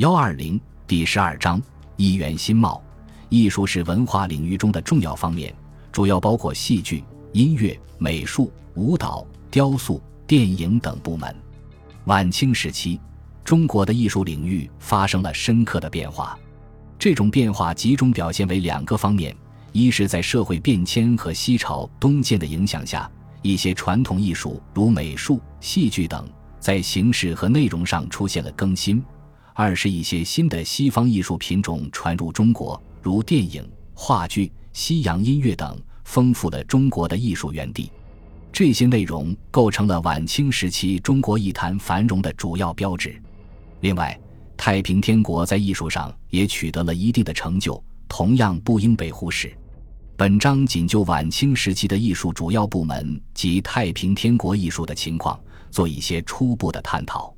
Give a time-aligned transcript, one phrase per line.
[0.00, 1.60] 幺二零第十二章
[1.98, 2.82] 一元新貌。
[3.28, 5.54] 艺术是文化领域中的重要方面，
[5.92, 11.36] 主要包括戏剧、音乐、美术、舞蹈、雕塑、电影等部门。
[12.06, 12.98] 晚清时期，
[13.44, 16.34] 中国的艺术领域发生了深刻的变化。
[16.98, 19.36] 这种变化集中表现为两个方面：
[19.72, 23.06] 一是，在社会变迁和西朝东渐的影响下，
[23.42, 26.26] 一些传统艺术如美术、戏剧等，
[26.58, 29.04] 在形式和内容上出现了更新。
[29.54, 37.90] 二是一些新的西方艺术品种传入中国，如电影、话剧、西洋音乐等，丰富了中国的艺术园地。
[38.52, 43.20] 这些内容构成了晚清时期中国艺坛繁荣的主要标志。
[43.80, 44.18] 另外，
[44.56, 49.56] 太平天国在艺术上也取得了一定的成就，同样不应被忽视。
[50.16, 55.38] 本章仅就晚清时期的艺术主要部门及太平天国艺术的情况
[55.70, 57.34] 做一些初步的探讨。